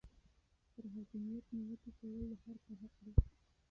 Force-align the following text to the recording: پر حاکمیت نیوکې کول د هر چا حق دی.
پر 0.73 0.85
حاکمیت 0.95 1.45
نیوکې 1.55 1.91
کول 1.97 2.21
د 2.29 2.33
هر 2.43 2.55
چا 2.63 2.73
حق 2.81 2.93
دی. 3.05 3.11